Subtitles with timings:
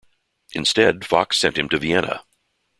[0.53, 2.23] Instead Fox sent him to Vienna.